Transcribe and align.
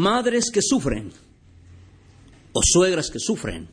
Madres 0.00 0.50
que 0.50 0.62
sufren 0.62 1.12
o 2.52 2.60
suegras 2.64 3.10
que 3.10 3.18
sufren. 3.18 3.68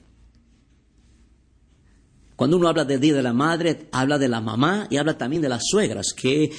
Cuando 2.35 2.57
uno 2.57 2.67
habla 2.67 2.85
del 2.85 2.99
Día 2.99 3.15
de 3.15 3.23
la 3.23 3.33
Madre, 3.33 3.87
habla 3.91 4.17
de 4.17 4.27
la 4.27 4.41
mamá 4.41 4.87
y 4.89 4.97
habla 4.97 5.17
también 5.17 5.41
de 5.41 5.49
las 5.49 5.63
suegras 5.65 6.13
que 6.13 6.51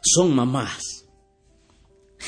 son 0.00 0.34
mamás. 0.34 1.04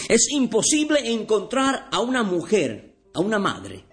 Es 0.09 0.29
imposible 0.31 1.13
encontrar 1.13 1.89
a 1.91 2.01
una 2.01 2.23
mujer, 2.23 2.97
a 3.15 3.21
una 3.21 3.39
madre, 3.39 3.85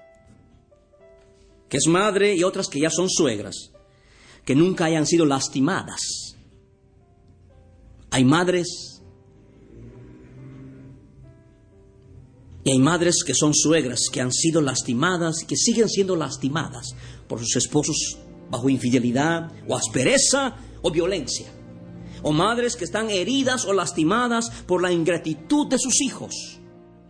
que 1.70 1.78
es 1.78 1.88
madre 1.88 2.36
y 2.36 2.44
otras 2.44 2.67
que 2.67 2.80
ya 2.80 2.89
son 2.89 3.09
suegras, 3.09 3.72
que 4.45 4.55
nunca 4.55 4.86
hayan 4.86 5.05
sido 5.05 5.26
lastimadas. 5.26 6.36
Hay 8.11 8.26
madres 8.26 8.98
y 12.63 12.71
hay 12.71 12.79
madres 12.79 13.23
que 13.25 13.33
son 13.33 13.53
suegras, 13.53 14.02
que 14.11 14.21
han 14.21 14.31
sido 14.31 14.61
lastimadas 14.61 15.43
que 15.47 15.55
siguen 15.55 15.88
siendo 15.88 16.15
lastimadas 16.15 16.95
por 17.27 17.39
sus 17.39 17.55
esposos 17.55 18.17
bajo 18.49 18.69
infidelidad 18.69 19.52
o 19.67 19.75
aspereza 19.75 20.57
o 20.81 20.91
violencia. 20.91 21.47
O 22.21 22.33
madres 22.33 22.75
que 22.75 22.83
están 22.83 23.09
heridas 23.09 23.65
o 23.65 23.71
lastimadas 23.71 24.49
por 24.67 24.81
la 24.81 24.91
ingratitud 24.91 25.67
de 25.67 25.80
sus 25.80 26.02
hijos. 26.02 26.59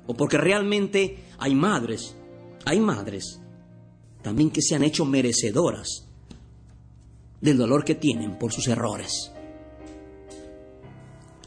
O 0.06 0.14
porque 0.14 0.38
realmente 0.38 1.24
hay 1.40 1.56
madres, 1.56 2.16
hay 2.66 2.80
madres 2.80 3.40
también 4.22 4.52
que 4.52 4.62
se 4.62 4.76
han 4.76 4.84
hecho 4.84 5.06
merecedoras 5.06 6.06
del 7.42 7.58
dolor 7.58 7.86
que 7.86 7.96
tienen 7.96 8.38
por 8.38 8.52
sus 8.52 8.68
errores. 8.68 9.32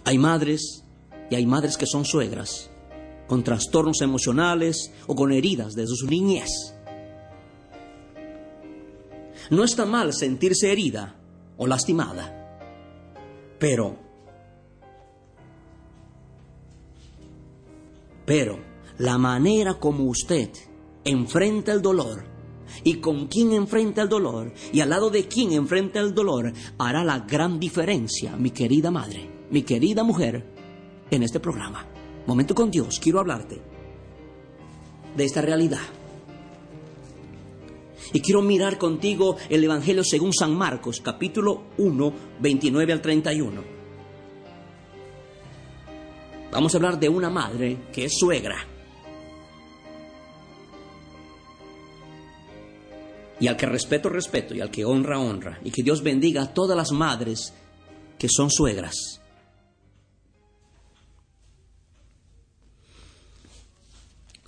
Hay 0.05 0.19
madres 0.19 0.83
y 1.31 1.35
hay 1.37 1.47
madres 1.47 1.77
que 1.77 1.87
son 1.87 2.05
suegras 2.05 2.72
con 3.33 3.43
trastornos 3.43 4.03
emocionales 4.03 4.93
o 5.07 5.17
con 5.17 5.33
heridas 5.33 5.75
desde 5.75 5.97
su 5.97 6.07
niñez. 6.07 6.51
No 9.49 9.65
está 9.65 9.87
mal 9.87 10.13
sentirse 10.13 10.71
herida 10.71 11.17
o 11.57 11.67
lastimada, 11.67 12.61
pero, 13.59 13.97
pero 18.27 18.59
la 18.99 19.17
manera 19.17 19.79
como 19.81 20.05
usted 20.05 20.51
enfrenta 21.03 21.73
el 21.73 21.81
dolor 21.81 22.25
y 22.85 22.97
con 22.97 23.29
quién 23.29 23.53
enfrenta 23.53 24.03
el 24.03 24.11
dolor 24.11 24.53
y 24.75 24.81
al 24.81 24.91
lado 24.91 25.09
de 25.09 25.27
quién 25.27 25.53
enfrenta 25.53 26.01
el 26.01 26.13
dolor 26.13 26.53
hará 26.77 27.03
la 27.03 27.21
gran 27.21 27.59
diferencia, 27.59 28.37
mi 28.37 28.51
querida 28.51 28.91
madre, 28.91 29.27
mi 29.51 29.63
querida 29.63 30.05
mujer, 30.05 30.45
en 31.11 31.23
este 31.23 31.41
programa. 31.41 31.92
Momento 32.27 32.55
con 32.55 32.71
Dios, 32.71 33.01
quiero 33.01 33.21
hablarte 33.21 33.61
de 35.17 35.25
esta 35.25 35.43
realidad. 35.43 35.81
Y 38.13 38.21
quiero 38.21 38.43
mirar 38.43 38.79
contigo 38.79 39.37
el 39.49 39.65
Evangelio 39.65 40.05
según 40.05 40.33
San 40.33 40.55
Marcos, 40.55 41.01
capítulo 41.01 41.65
1, 41.79 42.13
29 42.41 42.93
al 42.93 43.01
31. 43.01 43.63
Vamos 46.51 46.75
a 46.75 46.77
hablar 46.77 47.01
de 47.01 47.09
una 47.09 47.31
madre 47.31 47.79
que 47.93 48.05
es 48.05 48.19
suegra. 48.19 48.67
Y 53.41 53.49
al 53.49 53.57
que 53.57 53.67
respeto, 53.67 54.09
respeto, 54.09 54.55
y 54.55 54.61
al 54.61 54.71
que 54.71 54.85
honra, 54.85 55.19
honra. 55.19 55.59
Y 55.65 55.71
que 55.71 55.83
Dios 55.83 56.03
bendiga 56.03 56.43
a 56.43 56.55
todas 56.55 56.77
las 56.77 56.93
madres 56.93 57.55
que 58.19 58.29
son 58.29 58.51
suegras. 58.51 59.22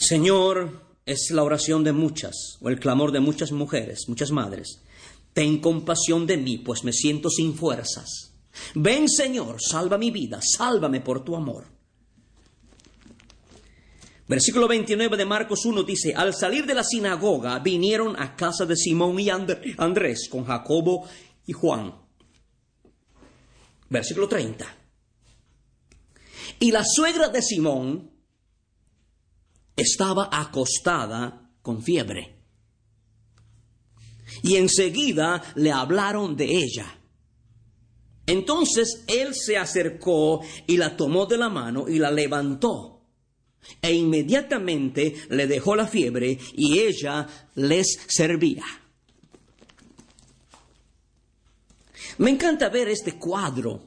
Señor, 0.07 0.83
es 1.07 1.31
la 1.31 1.43
oración 1.43 1.83
de 1.83 1.93
muchas, 1.93 2.59
o 2.61 2.69
el 2.69 2.79
clamor 2.79 3.11
de 3.11 3.21
muchas 3.21 3.53
mujeres, 3.53 4.05
muchas 4.09 4.31
madres. 4.31 4.83
Ten 5.33 5.61
compasión 5.61 6.27
de 6.27 6.37
mí, 6.37 6.59
pues 6.59 6.85
me 6.85 6.93
siento 6.93 7.31
sin 7.31 7.55
fuerzas. 7.55 8.33
Ven, 8.75 9.09
Señor, 9.09 9.57
salva 9.61 9.97
mi 9.97 10.11
vida, 10.11 10.41
sálvame 10.43 11.01
por 11.01 11.25
tu 11.25 11.35
amor. 11.35 11.65
Versículo 14.29 14.69
29 14.69 15.17
de 15.17 15.25
Marcos 15.25 15.65
1 15.65 15.83
dice, 15.83 16.15
al 16.15 16.35
salir 16.35 16.67
de 16.67 16.75
la 16.75 16.85
sinagoga 16.85 17.59
vinieron 17.59 18.15
a 18.21 18.37
casa 18.37 18.67
de 18.67 18.77
Simón 18.77 19.19
y 19.21 19.31
Andrés 19.31 20.29
con 20.31 20.45
Jacobo 20.45 21.09
y 21.47 21.53
Juan. 21.53 21.95
Versículo 23.89 24.29
30. 24.29 24.67
Y 26.61 26.71
la 26.71 26.85
suegra 26.85 27.29
de 27.29 27.43
Simón 27.43 28.14
estaba 29.77 30.29
acostada 30.33 31.51
con 31.63 31.83
fiebre. 31.83 32.35
Y 34.43 34.57
enseguida 34.57 35.43
le 35.57 35.73
hablaron 35.73 36.37
de 36.37 36.45
ella. 36.45 36.99
Entonces 38.27 39.05
él 39.07 39.35
se 39.35 39.57
acercó 39.57 40.41
y 40.67 40.77
la 40.77 40.97
tomó 40.97 41.27
de 41.27 41.39
la 41.39 41.49
mano 41.49 41.89
y 41.89 41.99
la 41.99 42.11
levantó. 42.11 43.03
E 43.81 43.93
inmediatamente 43.93 45.15
le 45.31 45.47
dejó 45.47 45.75
la 45.75 45.87
fiebre 45.87 46.39
y 46.55 46.79
ella 46.79 47.27
les 47.55 47.99
servía. 48.09 48.65
Me 52.19 52.31
encanta 52.31 52.69
ver 52.69 52.89
este 52.89 53.19
cuadro, 53.19 53.83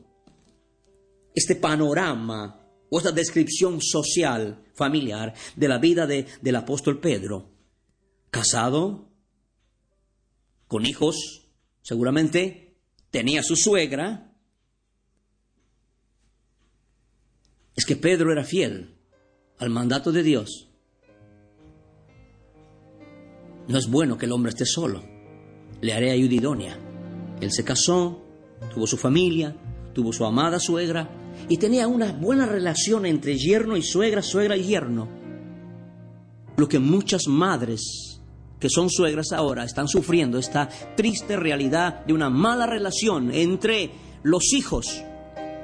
este 1.33 1.55
panorama 1.55 2.66
o 2.89 2.97
esta 2.97 3.11
descripción 3.11 3.81
social, 3.81 4.63
familiar, 4.73 5.33
de 5.55 5.67
la 5.67 5.77
vida 5.77 6.07
de, 6.07 6.25
del 6.41 6.55
apóstol 6.55 6.99
Pedro. 6.99 7.51
Casado, 8.29 9.09
con 10.67 10.85
hijos, 10.85 11.49
seguramente, 11.81 12.77
tenía 13.11 13.43
su 13.43 13.55
suegra. 13.55 14.33
Es 17.75 17.85
que 17.85 17.95
Pedro 17.95 18.31
era 18.31 18.43
fiel 18.43 18.97
al 19.59 19.69
mandato 19.69 20.11
de 20.11 20.23
Dios. 20.23 20.69
No 23.67 23.77
es 23.77 23.87
bueno 23.89 24.17
que 24.17 24.25
el 24.25 24.31
hombre 24.31 24.49
esté 24.49 24.65
solo. 24.65 25.03
Le 25.81 25.93
haré 25.93 26.11
ayuda 26.11 26.35
idónea. 26.35 26.79
Él 27.41 27.51
se 27.51 27.63
casó, 27.63 28.23
tuvo 28.73 28.87
su 28.87 28.97
familia, 28.97 29.55
tuvo 29.93 30.13
su 30.13 30.25
amada 30.25 30.59
suegra, 30.59 31.09
y 31.49 31.57
tenía 31.57 31.87
una 31.87 32.11
buena 32.11 32.45
relación 32.45 33.05
entre 33.05 33.37
yerno 33.37 33.77
y 33.77 33.81
suegra, 33.81 34.21
suegra 34.21 34.57
y 34.57 34.63
yerno. 34.63 35.07
Lo 36.57 36.67
que 36.67 36.79
muchas 36.79 37.27
madres 37.27 38.17
que 38.59 38.69
son 38.69 38.89
suegras 38.89 39.31
ahora 39.31 39.63
están 39.63 39.87
sufriendo 39.87 40.39
esta 40.39 40.67
triste 40.95 41.37
realidad 41.37 42.05
de 42.05 42.13
una 42.13 42.29
mala 42.29 42.65
relación 42.65 43.31
entre 43.31 43.91
los 44.23 44.53
hijos, 44.53 45.03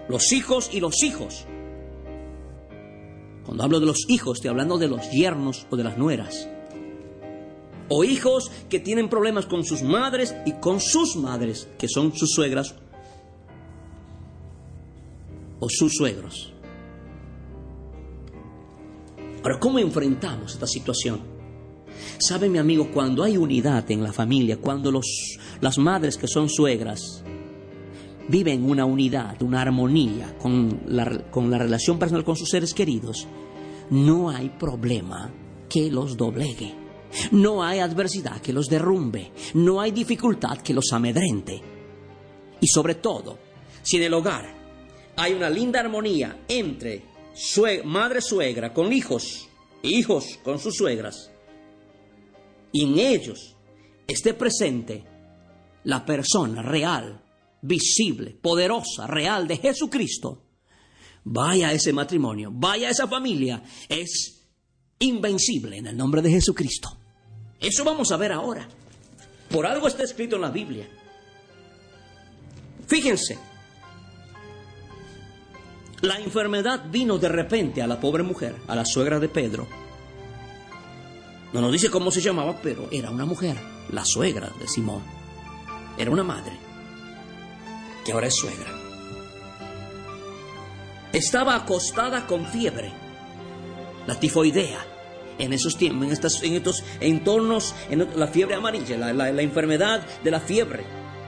los 0.07 0.31
hijos 0.31 0.69
y 0.71 0.79
los 0.79 1.01
hijos. 1.03 1.45
Cuando 3.45 3.63
hablo 3.63 3.79
de 3.79 3.87
los 3.87 4.05
hijos, 4.09 4.37
estoy 4.37 4.51
hablando 4.51 4.77
de 4.77 4.87
los 4.87 5.09
yernos 5.11 5.67
o 5.69 5.75
de 5.75 5.83
las 5.83 5.97
nueras. 5.97 6.47
O 7.89 8.03
hijos 8.03 8.49
que 8.69 8.79
tienen 8.79 9.09
problemas 9.09 9.45
con 9.45 9.65
sus 9.65 9.81
madres 9.81 10.35
y 10.45 10.53
con 10.53 10.79
sus 10.79 11.15
madres, 11.15 11.67
que 11.77 11.89
son 11.89 12.15
sus 12.15 12.31
suegras 12.31 12.75
o 15.63 15.67
sus 15.69 15.93
suegros. 15.93 16.53
Ahora, 19.43 19.59
¿cómo 19.59 19.79
enfrentamos 19.79 20.53
esta 20.53 20.67
situación? 20.67 21.21
¿Sabe 22.17 22.49
mi 22.49 22.57
amigo, 22.57 22.91
cuando 22.91 23.23
hay 23.23 23.37
unidad 23.37 23.89
en 23.91 24.03
la 24.03 24.11
familia, 24.11 24.57
cuando 24.57 24.91
los, 24.91 25.37
las 25.61 25.77
madres 25.77 26.17
que 26.17 26.27
son 26.27 26.49
suegras 26.49 27.23
viven 28.27 28.69
una 28.69 28.85
unidad, 28.85 29.41
una 29.41 29.61
armonía 29.61 30.37
con 30.37 30.81
la, 30.87 31.23
con 31.29 31.49
la 31.49 31.57
relación 31.57 31.97
personal 31.97 32.25
con 32.25 32.35
sus 32.35 32.49
seres 32.49 32.73
queridos, 32.73 33.27
no 33.89 34.29
hay 34.29 34.49
problema 34.49 35.33
que 35.69 35.89
los 35.89 36.17
doblegue. 36.17 36.75
No 37.31 37.63
hay 37.63 37.79
adversidad 37.79 38.41
que 38.41 38.53
los 38.53 38.67
derrumbe. 38.67 39.31
No 39.53 39.79
hay 39.79 39.91
dificultad 39.91 40.57
que 40.57 40.73
los 40.73 40.91
amedrente. 40.91 41.61
Y 42.59 42.67
sobre 42.67 42.95
todo, 42.95 43.37
si 43.81 43.97
en 43.97 44.03
el 44.03 44.13
hogar 44.13 44.62
hay 45.15 45.33
una 45.33 45.49
linda 45.49 45.79
armonía 45.79 46.43
entre 46.47 47.03
madre 47.83 48.21
suegra 48.21 48.73
con 48.73 48.93
hijos, 48.93 49.47
hijos 49.81 50.39
con 50.43 50.59
sus 50.59 50.75
suegras, 50.75 51.31
y 52.71 52.83
en 52.83 52.99
ellos 52.99 53.55
esté 54.07 54.33
presente 54.33 55.03
la 55.83 56.05
persona 56.05 56.61
real, 56.61 57.23
visible, 57.61 58.31
poderosa, 58.31 59.07
real 59.07 59.47
de 59.47 59.57
Jesucristo, 59.57 60.43
vaya 61.23 61.69
a 61.69 61.73
ese 61.73 61.93
matrimonio, 61.93 62.49
vaya 62.51 62.87
a 62.87 62.91
esa 62.91 63.07
familia, 63.07 63.63
es 63.87 64.47
invencible 64.99 65.77
en 65.77 65.87
el 65.87 65.97
nombre 65.97 66.21
de 66.21 66.31
Jesucristo. 66.31 66.97
Eso 67.59 67.83
vamos 67.83 68.11
a 68.11 68.17
ver 68.17 68.31
ahora. 68.31 68.67
Por 69.49 69.65
algo 69.65 69.87
está 69.87 70.03
escrito 70.03 70.35
en 70.35 70.41
la 70.41 70.49
Biblia. 70.49 70.87
Fíjense, 72.87 73.37
la 76.03 76.19
enfermedad 76.19 76.83
vino 76.91 77.17
de 77.17 77.29
repente 77.29 77.81
a 77.81 77.87
la 77.87 77.97
pobre 77.97 78.23
mujer, 78.23 78.57
a 78.67 78.75
la 78.75 78.85
suegra 78.85 79.21
de 79.21 79.29
Pedro. 79.29 79.65
No 81.53 81.61
nos 81.61 81.71
dice 81.71 81.89
cómo 81.89 82.11
se 82.11 82.19
llamaba, 82.19 82.59
pero 82.61 82.89
era 82.91 83.09
una 83.09 83.23
mujer, 83.25 83.55
la 83.89 84.03
suegra 84.03 84.51
de 84.59 84.67
Simón. 84.67 85.01
Era 85.97 86.11
una 86.11 86.23
madre, 86.23 86.51
que 88.03 88.11
ahora 88.11 88.27
es 88.27 88.35
suegra. 88.35 88.69
Estaba 91.13 91.55
acostada 91.55 92.27
con 92.27 92.45
fiebre, 92.47 92.91
la 94.05 94.19
tifoidea, 94.19 94.85
en 95.39 95.53
esos 95.53 95.77
tiempos, 95.77 96.05
en, 96.43 96.53
estos 96.53 96.83
entornos, 96.99 97.73
en 97.89 98.05
la 98.17 98.27
fiebre 98.27 98.55
amarilla, 98.55 98.97
la, 98.97 99.41
enfermedad 99.41 100.05
de 100.21 100.31
la 100.31 100.41
fiebre, 100.41 100.83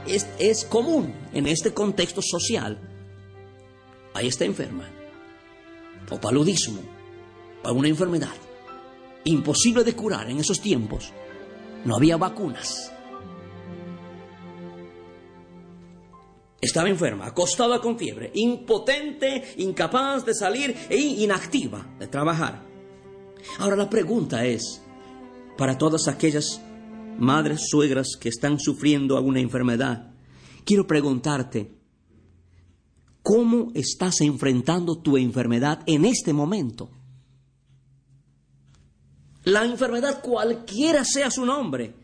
es, 0.05 0.27
es 0.37 0.65
común 0.65 1.13
en 1.33 1.47
este 1.47 1.73
contexto 1.73 2.21
social. 2.21 2.77
Ahí 4.15 4.27
está 4.27 4.45
enferma, 4.45 4.89
o 6.09 6.19
paludismo, 6.21 6.79
o 7.63 7.73
una 7.73 7.89
enfermedad 7.89 8.33
imposible 9.25 9.83
de 9.83 9.93
curar 9.93 10.29
en 10.29 10.39
esos 10.39 10.61
tiempos. 10.61 11.11
No 11.83 11.97
había 11.97 12.15
vacunas. 12.15 12.93
Estaba 16.61 16.87
enferma, 16.87 17.27
acostada 17.27 17.81
con 17.81 17.99
fiebre, 17.99 18.31
impotente, 18.35 19.53
incapaz 19.57 20.25
de 20.25 20.33
salir 20.33 20.73
e 20.89 20.97
inactiva 20.97 21.85
de 21.99 22.07
trabajar. 22.07 22.63
Ahora 23.59 23.75
la 23.75 23.89
pregunta 23.89 24.45
es, 24.45 24.81
para 25.57 25.77
todas 25.77 26.07
aquellas 26.07 26.61
madres, 27.19 27.67
suegras 27.69 28.15
que 28.17 28.29
están 28.29 28.61
sufriendo 28.61 29.17
alguna 29.17 29.41
enfermedad, 29.41 30.13
quiero 30.63 30.87
preguntarte, 30.87 31.74
¿cómo 33.25 33.71
estás 33.73 34.21
enfrentando 34.21 34.99
tu 34.99 35.17
enfermedad 35.17 35.79
en 35.87 36.05
este 36.05 36.31
momento? 36.31 36.91
La 39.45 39.65
enfermedad 39.65 40.21
cualquiera 40.21 41.03
sea 41.03 41.31
su 41.31 41.43
nombre, 41.43 41.95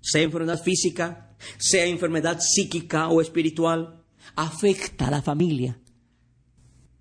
sea 0.00 0.22
enfermedad 0.22 0.62
física, 0.62 1.36
sea 1.58 1.86
enfermedad 1.86 2.38
psíquica 2.40 3.08
o 3.08 3.20
espiritual, 3.20 4.04
afecta 4.36 5.08
a 5.08 5.10
la 5.10 5.22
familia, 5.22 5.76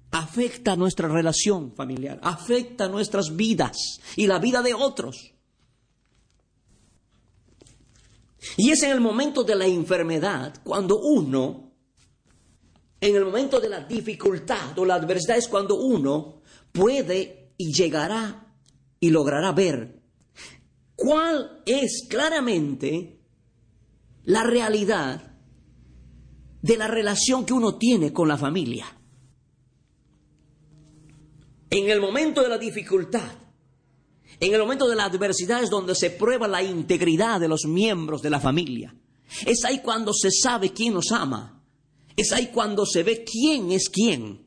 afecta 0.10 0.76
nuestra 0.76 1.08
relación 1.08 1.76
familiar, 1.76 2.20
afecta 2.24 2.90
nuestras 2.90 3.36
vidas 3.36 4.00
y 4.16 4.26
la 4.26 4.40
vida 4.40 4.64
de 4.64 4.74
otros. 4.74 5.36
Y 8.58 8.72
es 8.72 8.82
en 8.82 8.90
el 8.90 9.00
momento 9.00 9.44
de 9.44 9.56
la 9.56 9.68
enfermedad 9.68 10.60
cuando 10.64 11.00
uno, 11.00 11.69
en 13.02 13.16
el 13.16 13.26
momento 13.26 13.60
de 13.60 13.70
la 13.70 13.82
dificultad 13.82 14.78
o 14.78 14.86
la 14.86 14.96
adversidad 14.96 15.38
es 15.38 15.48
cuando 15.48 15.76
uno 15.76 16.42
puede 16.72 17.54
y 17.58 17.72
llegará 17.72 18.54
y 19.00 19.10
logrará 19.10 19.52
ver 19.52 20.02
cuál 20.96 21.62
es 21.66 22.06
claramente 22.10 23.22
la 24.26 24.44
realidad 24.44 25.38
de 26.62 26.78
la 26.78 26.88
relación 26.88 27.46
que 27.46 27.54
uno 27.54 27.78
tiene 27.78 28.12
con 28.12 28.28
la 28.28 28.38
familia. 28.38 28.86
En 31.70 31.90
el 31.90 32.02
momento 32.02 32.42
de 32.42 32.50
la 32.50 32.58
dificultad, 32.58 33.32
en 34.40 34.54
el 34.54 34.60
momento 34.60 34.88
de 34.88 34.96
la 34.96 35.06
adversidad 35.06 35.64
es 35.64 35.70
donde 35.70 35.96
se 35.96 36.12
prueba 36.12 36.48
la 36.48 36.64
integridad 36.64 37.40
de 37.40 37.48
los 37.48 37.66
miembros 37.66 38.22
de 38.22 38.30
la 38.30 38.40
familia. 38.40 38.94
Es 39.46 39.64
ahí 39.64 39.80
cuando 39.80 40.14
se 40.14 40.32
sabe 40.32 40.72
quién 40.72 40.94
nos 40.94 41.12
ama. 41.12 41.59
Es 42.20 42.34
ahí 42.34 42.48
cuando 42.48 42.86
se 42.86 43.02
ve 43.02 43.24
quién 43.24 43.72
es 43.72 43.88
quién. 43.88 44.46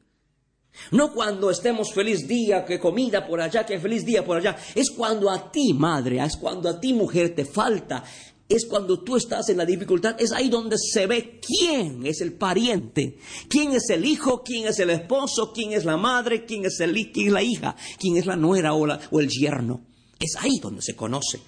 No 0.91 1.15
cuando 1.15 1.51
estemos 1.51 1.91
feliz 1.95 2.29
día, 2.29 2.67
que 2.67 2.79
comida 2.79 3.27
por 3.27 3.41
allá, 3.41 3.65
que 3.65 3.81
feliz 3.81 4.05
día 4.05 4.23
por 4.23 4.37
allá. 4.37 4.59
Es 4.75 4.91
cuando 4.91 5.31
a 5.31 5.51
ti, 5.51 5.73
madre, 5.73 6.23
es 6.23 6.37
cuando 6.37 6.69
a 6.69 6.79
ti, 6.79 6.93
mujer, 6.93 7.35
te 7.35 7.47
falta. 7.47 8.05
Es 8.47 8.67
cuando 8.67 9.01
tú 9.03 9.17
estás 9.17 9.49
en 9.49 9.57
la 9.57 9.65
dificultad. 9.65 10.21
Es 10.21 10.33
ahí 10.33 10.51
donde 10.51 10.77
se 10.77 11.07
ve 11.07 11.41
quién 11.41 12.05
es 12.05 12.21
el 12.21 12.35
pariente, 12.35 13.17
quién 13.49 13.73
es 13.73 13.89
el 13.89 14.05
hijo, 14.05 14.43
quién 14.43 14.67
es 14.67 14.79
el 14.79 14.91
esposo, 14.91 15.51
quién 15.55 15.73
es 15.73 15.87
la 15.87 15.97
madre, 15.97 16.45
quién 16.45 16.67
es, 16.67 16.79
el, 16.81 16.93
quién 17.11 17.29
es 17.29 17.33
la 17.33 17.43
hija, 17.43 17.75
quién 17.99 18.19
es 18.19 18.27
la 18.27 18.37
nuera 18.37 18.75
o, 18.75 18.87
o 18.87 19.21
el 19.21 19.31
yerno. 19.31 19.87
Es 20.21 20.37
ahí 20.37 20.59
donde 20.61 20.83
se 20.83 20.95
conoce. 20.95 21.41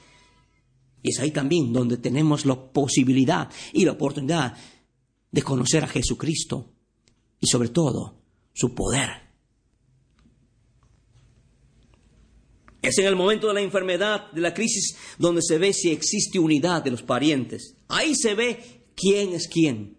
Y 1.02 1.10
es 1.10 1.20
ahí 1.20 1.32
también 1.32 1.70
donde 1.70 1.98
tenemos 1.98 2.46
la 2.46 2.54
posibilidad 2.54 3.50
y 3.74 3.84
la 3.84 3.92
oportunidad 3.92 4.56
de 5.34 5.42
conocer 5.42 5.82
a 5.82 5.88
Jesucristo 5.88 6.72
y 7.40 7.48
sobre 7.48 7.70
todo 7.70 8.22
su 8.52 8.72
poder. 8.72 9.10
Es 12.80 12.98
en 12.98 13.06
el 13.06 13.16
momento 13.16 13.48
de 13.48 13.54
la 13.54 13.60
enfermedad, 13.60 14.30
de 14.30 14.40
la 14.40 14.54
crisis, 14.54 14.96
donde 15.18 15.42
se 15.42 15.58
ve 15.58 15.72
si 15.72 15.90
existe 15.90 16.38
unidad 16.38 16.84
de 16.84 16.92
los 16.92 17.02
parientes. 17.02 17.74
Ahí 17.88 18.14
se 18.14 18.34
ve 18.34 18.84
quién 18.94 19.32
es 19.32 19.48
quién. 19.48 19.98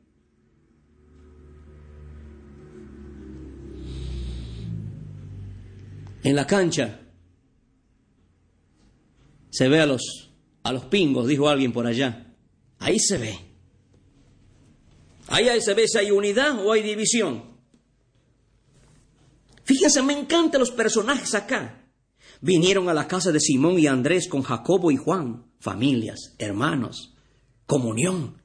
En 6.23 6.35
la 6.35 6.47
cancha 6.47 7.01
se 9.49 9.67
ve 9.67 9.81
a 9.81 9.85
los, 9.85 10.31
a 10.63 10.71
los 10.71 10.85
pingos, 10.85 11.27
dijo 11.27 11.49
alguien 11.49 11.73
por 11.73 11.85
allá. 11.87 12.33
Ahí 12.79 12.99
se 12.99 13.17
ve. 13.17 13.54
Ahí 15.27 15.49
se 15.61 15.73
ve 15.73 15.87
si 15.87 15.97
hay 15.97 16.11
unidad 16.11 16.63
o 16.65 16.71
hay 16.71 16.81
división. 16.81 17.55
Fíjense, 19.63 20.01
me 20.03 20.17
encantan 20.17 20.59
los 20.59 20.71
personajes 20.71 21.33
acá. 21.33 21.81
Vinieron 22.41 22.89
a 22.89 22.93
la 22.93 23.07
casa 23.07 23.31
de 23.31 23.39
Simón 23.39 23.79
y 23.79 23.87
Andrés 23.87 24.27
con 24.29 24.43
Jacobo 24.43 24.91
y 24.91 24.97
Juan, 24.97 25.51
familias, 25.59 26.35
hermanos, 26.37 27.15
comunión. 27.65 28.41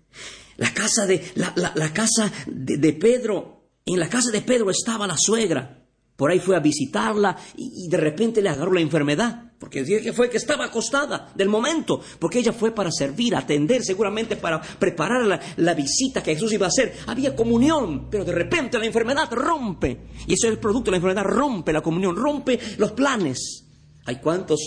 La 0.56 0.72
casa 0.72 1.06
de, 1.06 1.22
la, 1.34 1.92
casa 1.92 2.32
de, 2.46 2.92
Pedro, 2.94 3.68
en 3.84 3.98
la 3.98 4.08
casa 4.08 4.30
de 4.30 4.40
Pedro 4.40 4.70
estaba 4.70 5.06
la 5.06 5.16
suegra. 5.18 5.79
Por 6.20 6.30
ahí 6.30 6.38
fue 6.38 6.54
a 6.54 6.60
visitarla 6.60 7.34
y, 7.56 7.88
de 7.88 7.96
repente 7.96 8.42
le 8.42 8.50
agarró 8.50 8.74
la 8.74 8.82
enfermedad, 8.82 9.54
porque 9.58 9.82
que 9.82 10.12
fue 10.12 10.28
que 10.28 10.36
estaba 10.36 10.66
acostada 10.66 11.32
del 11.34 11.48
momento, 11.48 12.02
porque 12.18 12.40
ella 12.40 12.52
fue 12.52 12.72
para 12.72 12.90
servir, 12.92 13.34
atender, 13.34 13.82
seguramente 13.82 14.36
para 14.36 14.60
preparar 14.60 15.24
la, 15.24 15.40
la, 15.56 15.72
visita 15.72 16.22
que 16.22 16.34
Jesús 16.34 16.52
iba 16.52 16.66
a 16.66 16.68
hacer. 16.68 16.94
Había 17.06 17.34
comunión, 17.34 18.10
pero 18.10 18.26
de 18.26 18.32
repente 18.32 18.78
la 18.78 18.84
enfermedad 18.84 19.32
rompe, 19.32 19.98
y 20.26 20.34
eso 20.34 20.46
es 20.46 20.52
el 20.52 20.58
producto, 20.58 20.90
la 20.90 20.98
enfermedad 20.98 21.24
rompe 21.24 21.72
la 21.72 21.80
comunión, 21.80 22.14
rompe 22.14 22.60
los 22.76 22.92
planes. 22.92 23.64
Hay 24.04 24.16
cuántos 24.16 24.60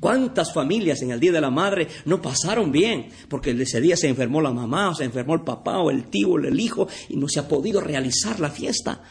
¿Cuántas 0.00 0.52
familias 0.52 1.02
en 1.02 1.10
el 1.10 1.20
Día 1.20 1.32
de 1.32 1.40
la 1.42 1.50
Madre 1.50 1.88
no 2.06 2.22
pasaron 2.22 2.72
bien? 2.72 3.08
Porque 3.28 3.50
ese 3.50 3.82
día 3.82 3.98
se 3.98 4.08
enfermó 4.08 4.40
la 4.40 4.52
mamá, 4.52 4.90
o 4.90 4.94
se 4.94 5.04
enfermó 5.04 5.34
el 5.34 5.42
papá, 5.42 5.78
o 5.78 5.90
el 5.90 6.08
tío, 6.08 6.30
o 6.30 6.38
el 6.38 6.58
hijo, 6.58 6.88
y 7.10 7.16
no 7.16 7.28
se 7.28 7.40
ha 7.40 7.48
podido 7.48 7.82
realizar 7.82 8.40
la 8.40 8.50
fiesta. 8.50 9.02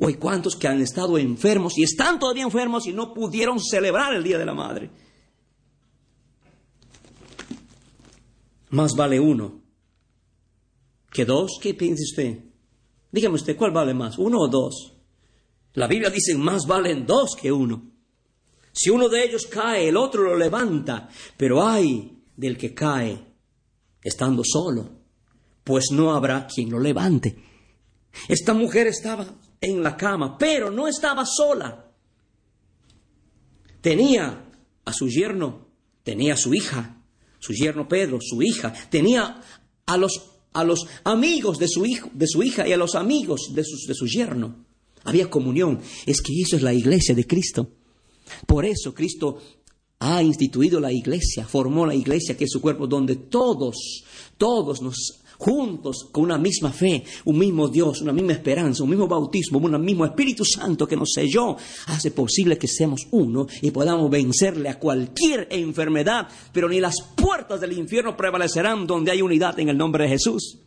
O 0.00 0.08
hay 0.08 0.14
cuantos 0.14 0.56
que 0.56 0.66
han 0.66 0.80
estado 0.80 1.18
enfermos 1.18 1.76
y 1.78 1.82
están 1.82 2.18
todavía 2.18 2.44
enfermos 2.44 2.86
y 2.86 2.92
no 2.92 3.12
pudieron 3.12 3.60
celebrar 3.60 4.14
el 4.14 4.24
Día 4.24 4.38
de 4.38 4.46
la 4.46 4.54
Madre. 4.54 4.90
Más 8.70 8.94
vale 8.96 9.20
uno 9.20 9.60
que 11.10 11.24
dos. 11.24 11.58
¿Qué 11.60 11.74
piensa 11.74 12.02
usted? 12.02 12.38
Dígame 13.12 13.34
usted, 13.34 13.56
¿cuál 13.56 13.72
vale 13.72 13.92
más? 13.92 14.18
¿Uno 14.18 14.38
o 14.38 14.48
dos? 14.48 14.94
La 15.74 15.86
Biblia 15.86 16.10
dice, 16.10 16.34
más 16.36 16.66
valen 16.66 17.06
dos 17.06 17.36
que 17.40 17.52
uno. 17.52 17.90
Si 18.72 18.90
uno 18.90 19.08
de 19.08 19.24
ellos 19.24 19.46
cae, 19.46 19.88
el 19.88 19.96
otro 19.96 20.22
lo 20.22 20.36
levanta. 20.36 21.08
Pero 21.36 21.66
hay 21.66 22.22
del 22.36 22.56
que 22.56 22.72
cae 22.72 23.26
estando 24.02 24.42
solo, 24.44 24.88
pues 25.64 25.86
no 25.92 26.14
habrá 26.14 26.46
quien 26.46 26.70
lo 26.70 26.78
levante. 26.78 27.36
Esta 28.28 28.54
mujer 28.54 28.86
estaba 28.86 29.26
en 29.60 29.82
la 29.82 29.96
cama, 29.96 30.38
pero 30.38 30.70
no 30.70 30.88
estaba 30.88 31.24
sola. 31.26 31.92
Tenía 33.80 34.44
a 34.84 34.92
su 34.92 35.08
yerno, 35.08 35.68
tenía 36.02 36.34
a 36.34 36.36
su 36.36 36.54
hija, 36.54 37.02
su 37.38 37.52
yerno 37.52 37.88
Pedro, 37.88 38.18
su 38.20 38.42
hija, 38.42 38.72
tenía 38.90 39.40
a 39.86 39.96
los 39.96 40.30
a 40.52 40.64
los 40.64 40.86
amigos 41.04 41.58
de 41.58 41.68
su, 41.68 41.86
hijo, 41.86 42.10
de 42.12 42.26
su 42.26 42.42
hija 42.42 42.66
y 42.66 42.72
a 42.72 42.76
los 42.76 42.94
amigos 42.96 43.52
de, 43.54 43.62
de 43.62 43.94
su 43.94 44.06
yerno. 44.06 44.64
Había 45.04 45.30
comunión. 45.30 45.80
Es 46.06 46.20
que 46.20 46.32
eso 46.40 46.56
es 46.56 46.62
la 46.62 46.74
iglesia 46.74 47.14
de 47.14 47.26
Cristo. 47.26 47.70
Por 48.46 48.64
eso 48.64 48.92
Cristo 48.94 49.38
ha 50.00 50.22
instituido 50.22 50.80
la 50.80 50.92
iglesia, 50.92 51.46
formó 51.46 51.86
la 51.86 51.94
iglesia, 51.94 52.36
que 52.36 52.44
es 52.44 52.50
su 52.50 52.60
cuerpo, 52.60 52.86
donde 52.86 53.16
todos, 53.16 54.02
todos 54.36 54.82
nos 54.82 55.20
juntos 55.40 56.10
con 56.12 56.24
una 56.24 56.36
misma 56.36 56.70
fe, 56.70 57.02
un 57.24 57.38
mismo 57.38 57.66
Dios, 57.66 58.02
una 58.02 58.12
misma 58.12 58.32
esperanza, 58.32 58.82
un 58.82 58.90
mismo 58.90 59.08
bautismo, 59.08 59.58
un 59.58 59.82
mismo 59.82 60.04
Espíritu 60.04 60.44
Santo 60.44 60.86
que 60.86 60.96
nos 60.96 61.12
selló, 61.14 61.56
hace 61.86 62.10
posible 62.10 62.58
que 62.58 62.68
seamos 62.68 63.08
uno 63.12 63.46
y 63.62 63.70
podamos 63.70 64.10
vencerle 64.10 64.68
a 64.68 64.78
cualquier 64.78 65.48
enfermedad, 65.50 66.28
pero 66.52 66.68
ni 66.68 66.78
las 66.78 67.00
puertas 67.16 67.58
del 67.58 67.72
infierno 67.72 68.18
prevalecerán 68.18 68.86
donde 68.86 69.12
hay 69.12 69.22
unidad 69.22 69.58
en 69.58 69.70
el 69.70 69.78
nombre 69.78 70.04
de 70.04 70.10
Jesús. 70.10 70.58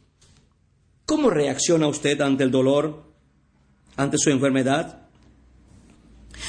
¿Cómo 1.06 1.30
reacciona 1.30 1.88
usted 1.88 2.20
ante 2.22 2.44
el 2.44 2.50
dolor, 2.50 3.14
ante 3.96 4.18
su 4.18 4.32
enfermedad? 4.32 5.08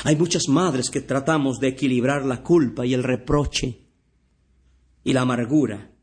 Hay 0.04 0.16
muchas 0.16 0.48
madres 0.48 0.88
que 0.88 1.02
tratamos 1.02 1.60
de 1.60 1.68
equilibrar 1.68 2.24
la 2.24 2.42
culpa 2.42 2.86
y 2.86 2.94
el 2.94 3.02
reproche 3.02 3.80
y 5.04 5.12
la 5.12 5.20
amargura 5.20 5.93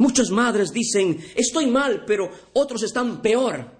Muchas 0.00 0.30
madres 0.30 0.72
dicen, 0.72 1.18
estoy 1.36 1.66
mal, 1.66 2.04
pero 2.06 2.30
otros 2.54 2.82
están 2.82 3.20
peor. 3.20 3.70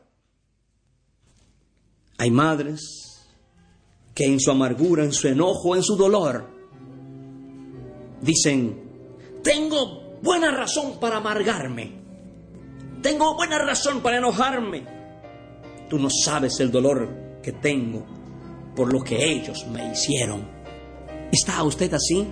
Hay 2.18 2.30
madres 2.30 3.24
que 4.14 4.26
en 4.26 4.38
su 4.38 4.50
amargura, 4.50 5.02
en 5.02 5.14
su 5.14 5.28
enojo, 5.28 5.74
en 5.74 5.82
su 5.82 5.96
dolor, 5.96 6.46
dicen, 8.20 8.82
tengo 9.42 10.18
buena 10.20 10.50
razón 10.50 11.00
para 11.00 11.16
amargarme. 11.16 12.02
Tengo 13.00 13.34
buena 13.34 13.56
razón 13.56 14.02
para 14.02 14.18
enojarme. 14.18 14.84
Tú 15.88 15.98
no 15.98 16.10
sabes 16.10 16.60
el 16.60 16.70
dolor 16.70 17.40
que 17.42 17.52
tengo 17.52 18.04
por 18.76 18.92
lo 18.92 19.02
que 19.02 19.24
ellos 19.24 19.66
me 19.68 19.90
hicieron. 19.90 20.46
¿Está 21.32 21.62
usted 21.62 21.94
así? 21.94 22.28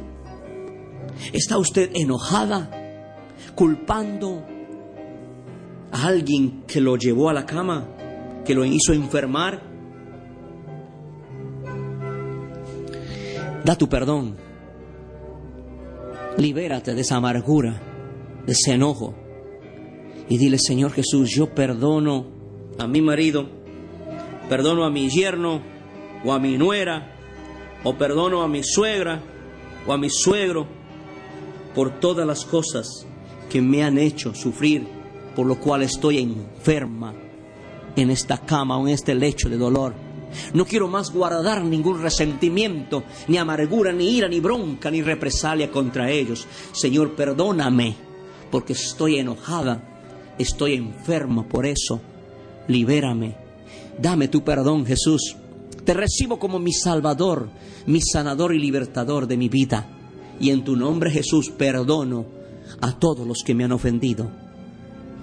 ¿Está 1.33 1.57
usted 1.57 1.90
enojada? 1.95 2.77
Culpando 3.54 4.45
a 5.92 6.07
alguien 6.07 6.62
que 6.66 6.80
lo 6.80 6.97
llevó 6.97 7.28
a 7.28 7.33
la 7.33 7.47
cama, 7.47 7.87
que 8.45 8.54
lo 8.54 8.64
hizo 8.64 8.92
enfermar. 8.92 9.62
Da 13.64 13.76
tu 13.76 13.88
perdón. 13.88 14.37
Libérate 16.37 16.95
de 16.95 17.00
esa 17.00 17.16
amargura, 17.16 17.80
de 18.47 18.52
ese 18.52 18.75
enojo. 18.75 19.14
Y 20.28 20.38
dile, 20.38 20.59
Señor 20.59 20.92
Jesús, 20.92 21.30
yo 21.30 21.54
perdono 21.54 22.26
a 22.78 22.87
mi 22.87 23.00
marido, 23.00 23.49
perdono 24.49 24.85
a 24.85 24.90
mi 24.90 25.09
yerno 25.09 25.61
o 26.25 26.33
a 26.33 26.38
mi 26.38 26.57
nuera, 26.59 27.18
o 27.85 27.95
perdono 27.97 28.42
a 28.42 28.49
mi 28.49 28.62
suegra 28.62 29.21
o 29.87 29.92
a 29.92 29.99
mi 29.99 30.11
suegro 30.11 30.66
por 31.75 32.00
todas 32.00 32.26
las 32.26 32.45
cosas 32.45 33.07
que 33.49 33.62
me 33.62 33.83
han 33.83 33.99
hecho 33.99 34.35
sufrir, 34.35 34.87
por 35.35 35.47
lo 35.47 35.59
cual 35.59 35.83
estoy 35.83 36.19
enferma 36.19 37.14
en 37.97 38.11
esta 38.11 38.38
cama 38.38 38.76
o 38.76 38.87
en 38.87 38.95
este 38.95 39.14
lecho 39.14 39.49
de 39.49 39.57
dolor. 39.57 39.95
No 40.52 40.67
quiero 40.67 40.88
más 40.88 41.11
guardar 41.11 41.64
ningún 41.64 42.02
resentimiento, 42.02 43.02
ni 43.28 43.38
amargura, 43.38 43.93
ni 43.93 44.11
ira, 44.11 44.28
ni 44.28 44.40
bronca, 44.40 44.90
ni 44.90 45.02
represalia 45.02 45.71
contra 45.71 46.11
ellos. 46.11 46.47
Señor, 46.73 47.14
perdóname, 47.14 47.97
porque 48.50 48.75
estoy 48.75 49.19
enojada, 49.19 49.83
estoy 50.38 50.75
enferma 50.75 51.49
por 51.49 51.67
eso. 51.67 52.00
Libérame, 52.69 53.37
dame 53.99 54.28
tu 54.28 54.45
perdón, 54.45 54.85
Jesús. 54.85 55.37
Te 55.85 55.95
recibo 55.95 56.38
como 56.38 56.59
mi 56.59 56.73
Salvador, 56.73 57.49
mi 57.87 58.00
sanador 58.02 58.55
y 58.55 58.59
libertador 58.59 59.26
de 59.26 59.38
mi 59.38 59.49
vida. 59.49 59.88
Y 60.38 60.50
en 60.50 60.62
tu 60.62 60.76
nombre, 60.76 61.11
Jesús, 61.11 61.49
perdono 61.50 62.38
a 62.80 62.99
todos 62.99 63.26
los 63.26 63.42
que 63.44 63.54
me 63.54 63.64
han 63.64 63.73
ofendido. 63.73 64.30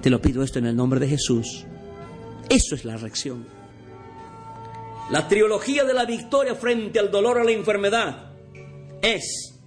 Te 0.01 0.09
lo 0.09 0.21
pido 0.21 0.43
esto 0.43 0.59
en 0.59 0.67
el 0.67 0.75
nombre 0.75 1.00
de 1.00 1.07
Jesús. 1.07 1.65
Eso 2.50 2.75
es 2.75 2.85
la 2.85 2.97
reacción. 2.97 3.45
La 5.12 5.27
trilogía 5.27 5.83
de 5.83 5.93
la 5.93 6.05
victoria 6.05 6.55
frente 6.55 7.00
al 7.00 7.12
dolor, 7.12 7.39
a 7.39 7.43
la 7.43 7.51
enfermedad, 7.51 8.31
es 9.01 9.59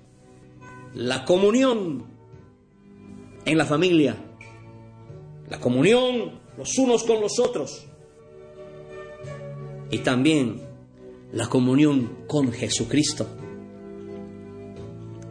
la 0.95 1.25
comunión 1.25 2.07
en 3.45 3.59
la 3.59 3.64
familia, 3.64 4.16
la 5.49 5.61
comunión 5.61 6.40
los 6.57 6.76
unos 6.76 7.04
con 7.04 7.21
los 7.21 7.38
otros 7.38 7.87
y 9.90 9.99
también 9.99 10.61
la 11.33 11.49
comunión 11.49 12.25
con 12.26 12.52
Jesucristo. 12.52 13.26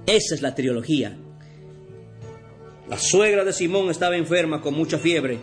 Esa 0.06 0.36
es 0.36 0.42
la 0.42 0.56
trilogía. 0.56 1.18
La 2.90 2.98
suegra 2.98 3.44
de 3.44 3.52
Simón 3.52 3.90
estaba 3.90 4.16
enferma 4.16 4.62
con 4.62 4.74
mucha 4.74 4.98
fiebre, 4.98 5.40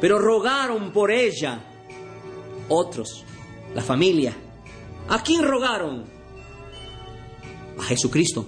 pero 0.00 0.18
rogaron 0.18 0.90
por 0.90 1.10
ella 1.10 1.60
otros, 2.68 3.24
la 3.74 3.82
familia. 3.82 4.34
¿A 5.08 5.22
quién 5.22 5.44
rogaron? 5.44 6.04
A 7.78 7.82
Jesucristo. 7.82 8.46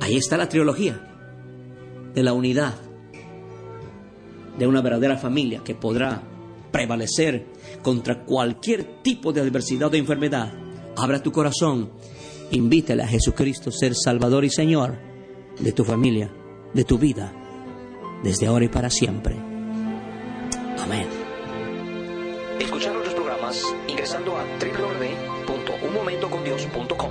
Ahí 0.00 0.16
está 0.16 0.36
la 0.36 0.48
trilogía 0.48 1.00
de 2.14 2.22
la 2.22 2.32
unidad 2.32 2.74
de 4.58 4.66
una 4.66 4.80
verdadera 4.80 5.16
familia 5.16 5.62
que 5.62 5.76
podrá 5.76 6.20
prevalecer 6.72 7.46
contra 7.80 8.24
cualquier 8.24 9.02
tipo 9.02 9.32
de 9.32 9.40
adversidad 9.40 9.92
o 9.92 9.96
enfermedad. 9.96 10.52
Abra 10.96 11.22
tu 11.22 11.30
corazón, 11.30 11.92
invítale 12.50 13.04
a 13.04 13.08
Jesucristo 13.08 13.70
ser 13.70 13.94
Salvador 13.94 14.44
y 14.44 14.50
Señor 14.50 14.98
de 15.60 15.72
tu 15.72 15.84
familia 15.84 16.32
de 16.74 16.84
tu 16.84 16.98
vida, 16.98 17.32
desde 18.22 18.46
ahora 18.46 18.64
y 18.64 18.68
para 18.68 18.90
siempre. 18.90 19.34
Amén. 20.78 21.08
Escuchar 22.60 22.92
nuestros 22.92 23.14
programas 23.14 23.64
ingresando 23.88 24.36
a 24.36 24.44
www.unmomentocondios.com. 24.58 27.10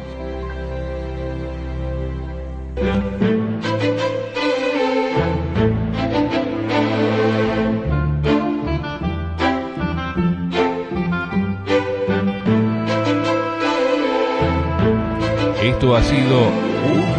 Esto 15.62 15.94
ha 15.96 16.04
sido 16.04 16.40
un 16.40 17.19